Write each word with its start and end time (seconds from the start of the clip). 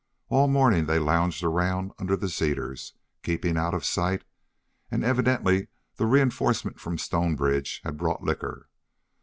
All 0.29 0.47
morning 0.47 0.87
they 0.87 0.97
lounged 0.97 1.43
around 1.43 1.91
under 1.99 2.15
the 2.15 2.27
cedars, 2.27 2.93
keeping 3.21 3.55
out 3.55 3.75
of 3.75 3.85
sight, 3.85 4.23
and 4.89 5.03
evidently 5.05 5.67
the 5.97 6.07
reinforcement 6.07 6.79
from 6.79 6.97
Stonebridge 6.97 7.81
had 7.83 7.97
brought 7.97 8.23
liquor. 8.23 8.67